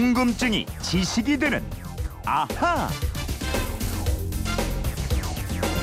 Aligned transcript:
궁금증이 0.00 0.66
지식이 0.82 1.38
되는 1.38 1.64
아하. 2.26 2.86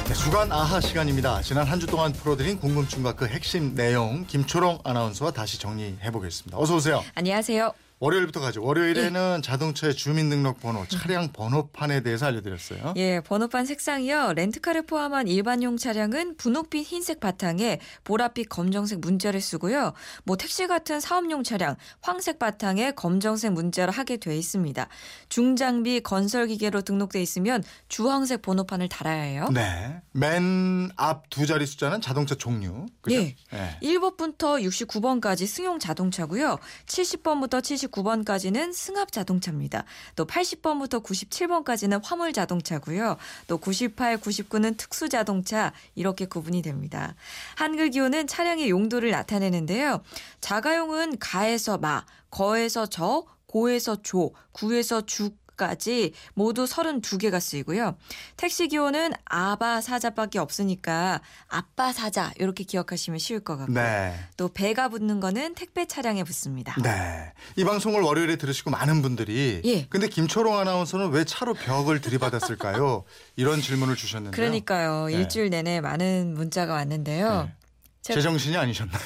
네, 0.08 0.14
주간 0.14 0.52
아하 0.52 0.80
시간입니다. 0.80 1.42
지난 1.42 1.66
한 1.66 1.80
주 1.80 1.88
동안 1.88 2.14
풀어드린 2.14 2.60
궁금증과 2.60 3.14
그 3.14 3.26
핵심 3.26 3.74
내용 3.74 4.24
김초롱 4.28 4.82
아나운서와 4.84 5.32
다시 5.32 5.58
정리해 5.58 6.12
보겠습니다. 6.12 6.56
어서 6.60 6.76
오세요. 6.76 7.04
안녕하세요. 7.16 7.74
월요일부터 8.04 8.42
가죠. 8.42 8.62
월요일에는 8.62 9.36
예. 9.38 9.42
자동차의 9.42 9.96
주민등록번호, 9.96 10.86
차량 10.88 11.32
번호판에 11.32 12.04
대해서 12.04 12.26
알려드렸어요. 12.26 12.96
예, 12.98 13.22
번호판 13.22 13.66
색상이요. 13.66 14.34
렌트카를 14.34 14.86
포함한 14.86 15.30
일반용 15.30 15.78
차량은 15.78 16.36
분홍빛 16.36 16.86
흰색 16.86 17.22
바탕에 17.22 17.80
보랏빛 18.04 18.50
검정색 18.50 19.00
문자를 19.00 19.40
쓰고요. 19.40 19.94
뭐 20.26 20.36
택시 20.36 20.68
같은 20.68 21.00
사업용 21.00 21.44
차량 21.44 21.78
황색 22.02 22.40
바탕에 22.40 22.92
검정색 22.92 23.54
문자로 23.54 23.94
하게 23.94 24.18
돼 24.18 24.38
있습니다. 24.38 24.86
중장비 25.30 26.02
건설 26.02 26.48
기계로 26.48 26.82
등록돼 26.82 27.22
있으면 27.22 27.64
주황색 27.88 28.42
번호판을 28.42 28.90
달아야 28.90 29.22
해요. 29.22 29.48
네. 29.54 30.02
맨 30.12 30.92
앞 30.98 31.24
두 31.30 31.46
자리 31.46 31.66
숫자는 31.66 32.02
자동차 32.02 32.36
종류. 32.36 32.86
그죠? 33.02 33.16
예. 33.16 33.36
네. 33.52 33.80
1번부터 33.82 34.62
69번까지 34.62 35.48
승용 35.48 35.80
자동차고요. 35.80 36.60
70번부터 36.86 37.64
79 37.64 37.93
번까지는 38.02 38.74
승합 38.74 39.12
자동차입니다. 39.12 39.86
또 40.16 40.26
80번부터 40.26 41.04
97번까지는 41.04 42.02
화물 42.04 42.34
자동차고요. 42.34 43.18
또 43.48 43.58
98, 43.58 44.18
99는 44.18 44.76
특수 44.78 45.10
자동차 45.10 45.74
이렇게 45.94 46.26
구분이 46.26 46.64
됩니다. 46.64 47.14
한글 47.56 47.92
기호는 47.92 48.26
차량의 48.26 48.72
용도를 48.72 49.12
나타내는데요. 49.12 50.02
자가용은 50.42 51.20
가에서 51.20 51.78
마, 51.78 52.04
거에서 52.32 52.88
저, 52.88 53.26
고에서 53.46 54.02
조, 54.02 54.34
구에서 54.54 55.02
죽 55.06 55.43
까지 55.64 56.12
모두 56.34 56.66
32개가 56.66 57.40
쓰이고요. 57.40 57.96
택시 58.36 58.68
기호는 58.68 59.14
아바 59.24 59.80
사자밖에 59.80 60.38
없으니까 60.38 61.22
아빠 61.48 61.94
사자 61.94 62.34
이렇게 62.38 62.66
기억하시면 62.66 63.18
쉬울 63.20 63.40
것 63.40 63.56
같고요. 63.56 63.74
네. 63.74 64.14
또 64.36 64.50
배가 64.50 64.90
붙는 64.90 65.22
거는 65.22 65.56
택배 65.56 65.86
차량에 65.86 66.26
붙습니다. 66.26 66.76
네. 66.84 67.32
이 67.56 67.64
방송을 67.64 68.02
월요일에 68.02 68.36
들으시고 68.36 68.72
많은 68.72 69.02
분들이 69.02 69.62
예. 69.64 69.86
근데 69.86 70.10
김초롱 70.10 70.58
아나운서는 70.58 71.12
왜 71.12 71.24
차로 71.24 71.54
벽을 71.54 72.02
들이받았을까요? 72.02 73.06
이런 73.38 73.62
질문을 73.62 73.96
주셨는데요. 73.96 74.36
그러니까요. 74.36 75.08
네. 75.08 75.14
일주일 75.14 75.50
내내 75.50 75.80
많은 75.80 76.34
문자가 76.34 76.74
왔는데요. 76.74 77.44
네. 77.44 77.54
제정신이 78.02 78.58
아니셨나요? 78.58 79.02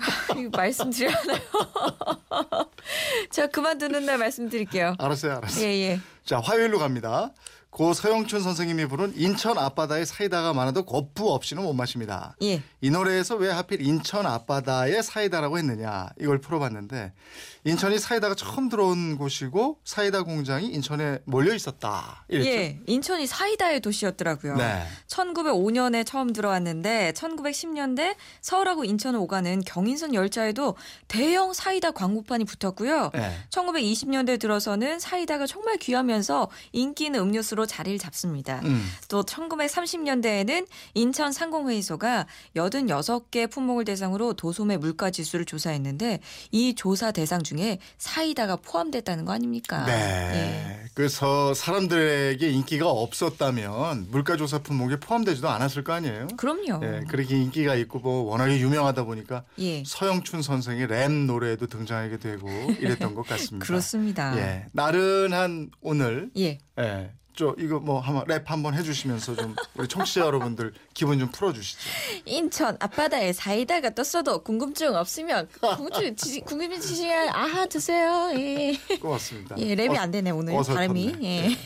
말씀드려야 0.52 1.14
하나요? 1.14 1.40
제가 3.30 3.48
그만두는 3.48 4.06
날 4.06 4.18
말씀드릴게요. 4.18 4.94
알았어요, 4.98 5.36
알았어요. 5.36 5.64
예, 5.64 5.68
예. 5.68 6.00
자, 6.24 6.40
화요일로 6.40 6.78
갑니다. 6.78 7.32
고 7.70 7.92
서영춘 7.92 8.40
선생님이 8.40 8.86
부른 8.86 9.12
인천 9.16 9.56
앞바다에 9.56 10.04
사이다가 10.04 10.52
많아도 10.52 10.84
거푸 10.84 11.32
없이는 11.32 11.62
못 11.62 11.72
마십니다. 11.72 12.34
예. 12.42 12.62
이 12.80 12.90
노래에서 12.90 13.36
왜 13.36 13.48
하필 13.48 13.80
인천 13.80 14.26
앞바다에 14.26 15.02
사이다라고 15.02 15.56
했느냐 15.56 16.08
이걸 16.20 16.40
풀어봤는데 16.40 17.12
인천이 17.64 18.00
사이다가 18.00 18.34
처음 18.34 18.68
들어온 18.68 19.16
곳이고 19.16 19.78
사이다 19.84 20.24
공장이 20.24 20.66
인천에 20.66 21.20
몰려 21.26 21.54
있었다 21.54 22.24
이랬죠. 22.28 22.50
예. 22.50 22.80
인천이 22.86 23.28
사이다의 23.28 23.80
도시였더라고요. 23.80 24.56
네. 24.56 24.84
1905년에 25.06 26.04
처음 26.04 26.32
들어왔는데 26.32 27.12
1910년대 27.12 28.16
서울하고 28.40 28.84
인천을 28.84 29.20
오가는 29.20 29.60
경인선 29.60 30.14
열차에도 30.14 30.74
대형 31.06 31.52
사이다 31.52 31.92
광고판이 31.92 32.46
붙었고요. 32.46 32.99
네. 33.14 33.34
1920년대 33.50 34.38
들어서는 34.38 35.00
사이다가 35.00 35.46
정말 35.46 35.78
귀하면서 35.78 36.48
인기 36.72 37.06
있는 37.06 37.20
음료수로 37.20 37.64
자리를 37.66 37.98
잡습니다. 37.98 38.60
음. 38.64 38.86
또 39.08 39.22
1930년대에는 39.22 40.66
인천 40.94 41.32
상공회의소가 41.32 42.26
86개 42.54 43.50
품목을 43.50 43.84
대상으로 43.84 44.34
도소매 44.34 44.76
물가 44.76 45.10
지수를 45.10 45.44
조사했는데 45.44 46.20
이 46.50 46.74
조사 46.74 47.12
대상 47.12 47.42
중에 47.42 47.78
사이다가 47.98 48.56
포함됐다는 48.56 49.24
거 49.24 49.32
아닙니까? 49.32 49.86
네. 49.86 49.92
예. 49.94 50.80
그래서 50.94 51.54
사람들에게 51.54 52.50
인기가 52.50 52.88
없었다면 52.88 54.08
물가 54.10 54.36
조사 54.36 54.58
품목에 54.58 54.96
포함되지도 55.00 55.48
않았을 55.48 55.84
거 55.84 55.92
아니에요. 55.92 56.28
그럼요. 56.36 56.80
예, 56.84 57.00
그렇게 57.08 57.36
인기가 57.36 57.74
있고 57.76 58.00
뭐 58.00 58.22
워낙에 58.30 58.58
유명하다 58.58 59.04
보니까 59.04 59.44
예. 59.58 59.82
서영춘 59.84 60.42
선생의 60.42 60.88
랩 60.88 61.10
노래에도 61.10 61.66
등장하게 61.66 62.18
되고 62.18 62.48
이랬던 62.90 63.14
것 63.14 63.26
같습니다. 63.26 63.66
그렇습니다. 63.66 64.36
예, 64.38 64.66
나른한 64.72 65.70
오늘 65.80 66.30
예. 66.36 66.58
예. 66.78 67.12
저 67.36 67.54
이거 67.58 67.78
뭐 67.78 68.00
한번 68.00 68.24
랩 68.26 68.42
한번 68.50 68.74
해주시면서 68.74 69.36
좀 69.36 69.54
우리 69.74 69.88
청취자 69.88 70.22
여러분들 70.22 70.74
기분 70.92 71.18
좀 71.18 71.30
풀어주시죠. 71.30 71.80
인천 72.26 72.76
앞바다에 72.80 73.32
사이다가 73.32 73.90
떴어도 73.90 74.42
궁금증 74.42 74.94
없으면 74.94 75.48
궁금증 75.60 76.14
궁금증 76.44 76.80
지시면 76.80 77.28
아하 77.30 77.66
드세요. 77.66 78.30
예. 78.34 78.76
고맙습니다. 79.00 79.56
예, 79.58 79.74
랩이 79.74 79.96
어, 79.96 80.00
안 80.00 80.10
되네 80.10 80.30
오늘 80.32 80.54
어설펐네. 80.54 80.86
발음이. 80.86 81.24
예. 81.24 81.48
네. 81.48 81.56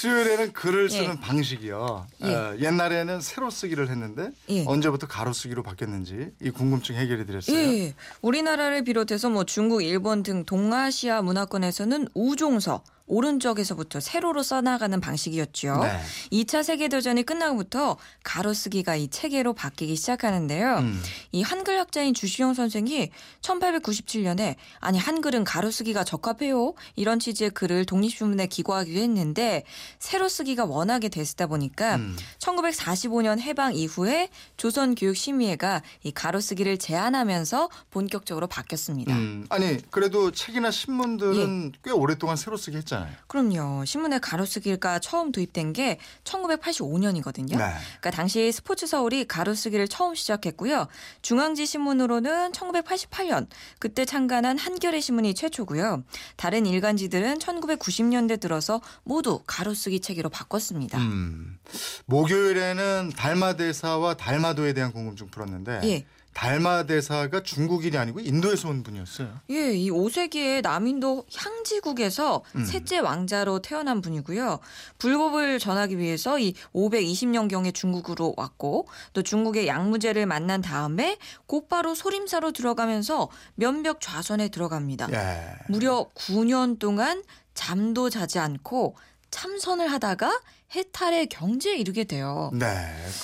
수요일에는 0.00 0.52
글을 0.54 0.84
예. 0.84 0.96
쓰는 0.96 1.20
방식이요. 1.20 2.06
예. 2.24 2.34
어, 2.34 2.56
옛날에는 2.58 3.20
세로 3.20 3.50
쓰기를 3.50 3.90
했는데 3.90 4.30
예. 4.48 4.64
언제부터 4.66 5.06
가로 5.06 5.34
쓰기로 5.34 5.62
바뀌었는지 5.62 6.30
이 6.40 6.50
궁금증 6.50 6.94
해결해 6.94 7.26
드렸어요. 7.26 7.56
예. 7.56 7.94
우리나라를 8.22 8.82
비롯해서 8.84 9.28
뭐 9.28 9.44
중국, 9.44 9.82
일본 9.82 10.22
등 10.22 10.44
동아시아 10.44 11.20
문화권에서는 11.20 12.08
우종서 12.14 12.82
오른쪽에서부터 13.10 14.00
세로로 14.00 14.42
써나가는 14.42 14.98
방식이었죠. 15.00 15.80
네. 15.82 16.00
2차 16.44 16.62
세계대전이 16.62 17.24
끝나고부터 17.24 17.96
가로쓰기가 18.22 18.96
이 18.96 19.08
체계로 19.08 19.52
바뀌기 19.52 19.96
시작하는데요. 19.96 20.78
음. 20.78 21.02
이 21.32 21.42
한글 21.42 21.78
학자인 21.78 22.14
주시영 22.14 22.54
선생이 22.54 23.10
1897년에 23.42 24.54
아니 24.78 24.98
한글은 24.98 25.44
가로쓰기가 25.44 26.04
적합해요 26.04 26.74
이런 26.94 27.18
취지의 27.18 27.50
글을 27.50 27.84
독립신문에 27.84 28.46
기고하기도 28.46 29.00
했는데 29.00 29.64
세로 29.98 30.28
쓰기가 30.28 30.64
워낙에 30.64 31.08
됐다 31.08 31.48
보니까 31.48 31.96
음. 31.96 32.16
1945년 32.38 33.40
해방 33.40 33.74
이후에 33.74 34.28
조선교육심의회가 34.56 35.82
이 36.04 36.12
가로쓰기를 36.12 36.78
제한하면서 36.78 37.68
본격적으로 37.90 38.46
바뀌었습니다. 38.46 39.14
음, 39.14 39.46
아니 39.48 39.78
그래도 39.90 40.30
책이나 40.30 40.70
신문들은 40.70 41.72
예. 41.74 41.78
꽤 41.82 41.90
오랫동안 41.90 42.36
세로 42.36 42.56
쓰기 42.56 42.76
했잖아요. 42.76 42.99
그럼요. 43.26 43.84
신문에 43.84 44.18
가로쓰기가 44.18 44.98
처음 44.98 45.32
도입된 45.32 45.72
게 45.72 45.98
1985년이거든요. 46.24 47.56
네. 47.56 47.74
그러니까 48.00 48.10
당시 48.10 48.50
스포츠 48.52 48.86
서울이 48.86 49.26
가로쓰기를 49.26 49.88
처음 49.88 50.14
시작했고요. 50.14 50.88
중앙지 51.22 51.66
신문으로는 51.66 52.52
1988년 52.52 53.46
그때 53.78 54.04
창간한 54.04 54.58
한겨레 54.58 55.00
신문이 55.00 55.34
최초고요. 55.34 56.04
다른 56.36 56.66
일간지들은 56.66 57.38
1990년대 57.38 58.40
들어서 58.40 58.80
모두 59.04 59.42
가로쓰기 59.46 60.00
체계로 60.00 60.28
바꿨습니다. 60.28 60.98
음. 60.98 61.58
목요일에는 62.06 63.12
달마대사와 63.16 64.14
달마도에 64.14 64.72
대한 64.72 64.92
궁금증 64.92 65.28
풀었는데 65.28 65.80
예. 65.84 66.06
달마 66.32 66.84
대사가 66.84 67.42
중국인이 67.42 67.96
아니고 67.96 68.20
인도에서 68.20 68.68
온 68.68 68.82
분이었어요. 68.82 69.40
예, 69.50 69.72
이 69.72 69.90
5세기에 69.90 70.62
남인도 70.62 71.26
향지국에서 71.34 72.42
음. 72.56 72.64
셋째 72.64 72.98
왕자로 72.98 73.60
태어난 73.60 74.00
분이고요. 74.00 74.60
불법을 74.98 75.58
전하기 75.58 75.98
위해서 75.98 76.38
이 76.38 76.54
520년경에 76.74 77.74
중국으로 77.74 78.34
왔고 78.36 78.86
또 79.12 79.22
중국의 79.22 79.66
양무제를 79.66 80.26
만난 80.26 80.60
다음에 80.62 81.18
곧바로 81.46 81.94
소림사로 81.94 82.52
들어가면서 82.52 83.28
면벽 83.56 84.00
좌선에 84.00 84.48
들어갑니다. 84.48 85.08
예. 85.12 85.56
무려 85.68 86.08
9년 86.14 86.78
동안 86.78 87.22
잠도 87.54 88.08
자지 88.08 88.38
않고 88.38 88.96
참선을 89.30 89.90
하다가 89.92 90.40
해탈의 90.74 91.28
경지에 91.28 91.76
이르게 91.76 92.04
돼요. 92.04 92.50
네, 92.52 92.66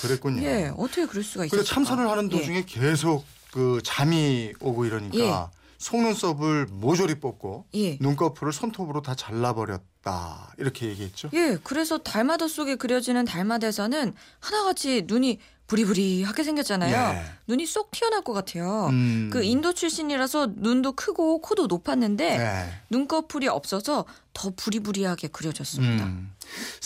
그랬군요. 0.01 0.43
예, 0.43 0.73
어떻게 0.77 1.07
그럴 1.07 1.23
수가 1.23 1.45
있을까? 1.45 1.65
참선을 1.65 2.09
하는 2.09 2.29
도중에 2.29 2.65
계속 2.67 3.25
그 3.53 3.81
잠이 3.85 4.53
오고 4.61 4.85
이러니까 4.85 5.19
예. 5.19 5.57
속눈썹을 5.79 6.67
모조리 6.71 7.21
뽑고 7.21 7.67
예. 7.75 7.99
눈꺼풀을 8.01 8.53
손톱으로 8.53 9.03
다 9.03 9.15
잘라버렸다 9.15 10.55
이렇게 10.59 10.87
얘기했죠. 10.87 11.31
예, 11.35 11.59
그래서 11.63 11.99
달마도 11.99 12.49
속에 12.49 12.77
그려지는 12.77 13.25
달마대사는 13.25 14.15
하나같이 14.41 15.05
눈이 15.07 15.39
부리부리하게 15.67 16.45
생겼잖아요. 16.45 17.17
예. 17.17 17.25
눈이 17.49 17.67
쏙 17.67 17.91
튀어나올 17.91 18.23
것 18.23 18.33
같아요. 18.33 18.87
음. 18.91 19.31
그 19.33 19.43
인도 19.43 19.73
출신이라서 19.73 20.53
눈도 20.57 20.93
크고 20.93 21.41
코도 21.41 21.67
높았는데 21.67 22.39
네. 22.39 22.71
눈꺼풀이 22.91 23.49
없어서 23.49 24.05
더 24.33 24.53
부리부리하게 24.55 25.29
그려졌습니다. 25.29 26.05
음. 26.05 26.33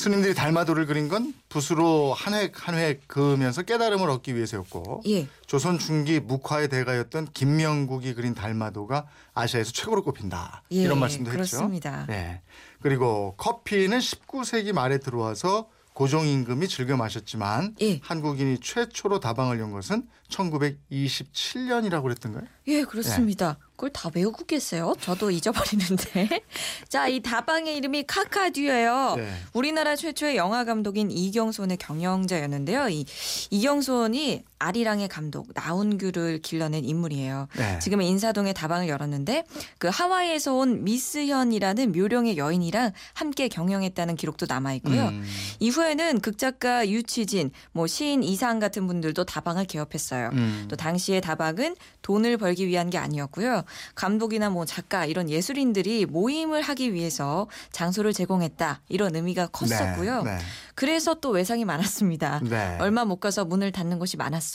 스님들이 0.01 0.33
달마도를 0.35 0.87
그린 0.87 1.09
건 1.09 1.35
붓으로 1.51 2.15
한 2.15 2.33
획 2.33 2.53
한 2.67 2.75
획 2.75 3.07
그으면서 3.07 3.61
깨달음을 3.63 4.09
얻기 4.09 4.35
위해서였고 4.35 5.03
예. 5.09 5.29
조선 5.47 5.79
중기 5.79 6.21
묵화의 6.21 6.69
대가였던 6.71 7.29
김명국이 7.35 8.15
그린 8.15 8.35
달마도가 8.35 9.07
아시아에서 9.35 9.73
최고로 9.73 10.03
꼽힌다. 10.03 10.63
예, 10.73 10.77
이런 10.77 10.99
말씀도 11.01 11.31
그렇습니다. 11.31 11.99
했죠. 12.01 12.13
네. 12.13 12.41
그리고 12.81 13.35
커피는 13.37 13.99
19세기 13.99 14.73
말에 14.73 14.97
들어와서 14.99 15.69
고종 15.93 16.27
임금이 16.27 16.67
즐겨 16.69 16.97
마셨지만 16.97 17.75
예. 17.83 18.01
한국인이 18.03 18.59
최초로 18.63 19.21
다방을 19.21 19.61
연 19.61 19.71
것은 19.71 20.05
1927년이라고 20.31 22.03
그랬던가요? 22.05 22.45
예, 22.69 22.85
그렇습니다. 22.85 23.59
네. 23.61 23.67
그걸 23.81 23.91
다 23.95 24.11
외우고 24.15 24.45
계세요? 24.45 24.95
저도 25.01 25.31
잊어버리는데. 25.33 26.43
자, 26.89 27.09
이 27.09 27.21
다방의 27.21 27.77
이름이 27.79 28.05
카카듀예요. 28.07 29.15
네. 29.17 29.33
우리나라 29.55 29.97
최초의 29.97 30.37
영화 30.37 30.65
감독인 30.65 31.11
이경손의 31.11 31.79
경영자였는데요. 31.79 32.91
이 32.91 33.07
이경손이 33.49 34.45
아리랑의 34.61 35.09
감독 35.09 35.49
나운규를 35.55 36.41
길러낸 36.43 36.85
인물이에요. 36.85 37.49
네. 37.57 37.79
지금은 37.81 38.05
인사동에 38.05 38.53
다방을 38.53 38.89
열었는데 38.89 39.45
그 39.79 39.89
하와이에서 39.89 40.55
온 40.55 40.85
미스현이라는 40.85 41.93
묘령의 41.93 42.37
여인이랑 42.37 42.93
함께 43.15 43.49
경영했다는 43.49 44.17
기록도 44.17 44.47
남아 44.49 44.75
있고요. 44.75 45.09
음. 45.09 45.25
이후에는 45.59 46.21
극작가 46.21 46.89
유치진, 46.89 47.51
뭐 47.73 47.87
시인 47.87 48.23
이상 48.23 48.59
같은 48.59 48.87
분들도 48.87 49.25
다방을 49.25 49.65
개업했어요. 49.65 50.29
음. 50.35 50.67
또 50.69 50.77
당시의 50.77 51.23
다방은 51.23 51.75
돈을 52.03 52.37
벌기 52.37 52.67
위한 52.67 52.91
게 52.91 52.99
아니었고요. 52.99 53.65
감독이나 53.95 54.51
뭐 54.51 54.67
작가 54.67 55.07
이런 55.07 55.31
예술인들이 55.31 56.05
모임을 56.05 56.61
하기 56.61 56.93
위해서 56.93 57.49
장소를 57.73 58.13
제공했다 58.13 58.83
이런 58.89 59.17
의미가 59.17 59.47
컸었고요. 59.49 60.23
네. 60.23 60.39
그래서 60.75 61.15
또 61.15 61.31
외상이 61.31 61.65
많았습니다. 61.65 62.41
네. 62.43 62.77
얼마 62.81 63.05
못 63.05 63.21
가서 63.21 63.45
문을 63.45 63.73
닫는 63.73 63.99
곳이 63.99 64.17
많았어요. 64.19 64.50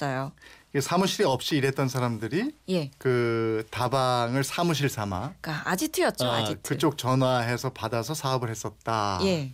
이게 0.71 0.81
사무실이 0.81 1.24
없이 1.24 1.56
일했던 1.56 1.88
사람들이 1.88 2.51
예, 2.69 2.92
그 2.97 3.65
다방을 3.71 4.44
사무실 4.44 4.89
삼아 4.89 5.33
그러니까 5.39 5.69
아지트였죠, 5.69 6.25
아, 6.30 6.36
아지트. 6.38 6.62
그쪽 6.63 6.97
전화해서 6.97 7.69
받아서 7.71 8.13
사업을 8.13 8.50
했었다. 8.50 9.19
예. 9.24 9.51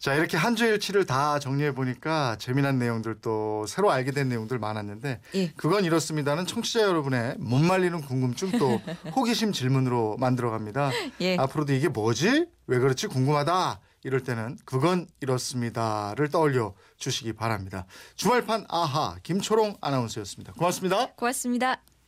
자 0.00 0.14
이렇게 0.14 0.36
한 0.36 0.56
주 0.56 0.66
일치를 0.66 1.06
다 1.06 1.38
정리해 1.38 1.72
보니까 1.72 2.34
재미난 2.40 2.76
내용들 2.80 3.18
또 3.22 3.64
새로 3.68 3.92
알게 3.92 4.10
된 4.10 4.28
내용들 4.28 4.58
많았는데 4.58 5.20
예. 5.36 5.52
그건 5.56 5.84
이렇습니다는 5.84 6.44
청취자 6.46 6.80
여러분의 6.82 7.36
못 7.38 7.58
말리는 7.60 8.00
궁금증 8.00 8.50
또 8.58 8.80
호기심 9.14 9.52
질문으로 9.52 10.16
만들어갑니다. 10.18 10.90
예. 11.20 11.36
앞으로도 11.36 11.72
이게 11.74 11.86
뭐지? 11.86 12.46
왜 12.66 12.78
그렇지? 12.80 13.06
궁금하다. 13.06 13.80
이럴 14.04 14.22
때는 14.22 14.58
그건 14.64 15.06
이렇습니다를 15.20 16.28
떠올려 16.30 16.74
주시기 16.96 17.32
바랍니다. 17.34 17.86
주말판 18.16 18.66
아하 18.68 19.16
김초롱 19.22 19.76
아나운서였습니다. 19.80 20.52
고맙습니다. 20.54 21.12
고맙습니다. 21.12 21.91